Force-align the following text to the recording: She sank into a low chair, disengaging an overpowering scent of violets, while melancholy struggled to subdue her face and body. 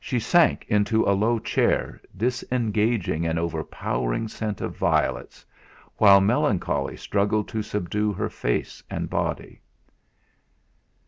She 0.00 0.18
sank 0.18 0.64
into 0.66 1.04
a 1.04 1.14
low 1.14 1.38
chair, 1.38 2.00
disengaging 2.16 3.24
an 3.24 3.38
overpowering 3.38 4.26
scent 4.26 4.60
of 4.60 4.76
violets, 4.76 5.46
while 5.96 6.20
melancholy 6.20 6.96
struggled 6.96 7.46
to 7.50 7.62
subdue 7.62 8.12
her 8.12 8.28
face 8.30 8.82
and 8.90 9.08
body. 9.08 9.60